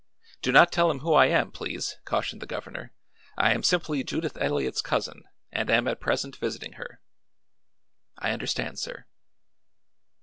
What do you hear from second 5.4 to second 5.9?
and am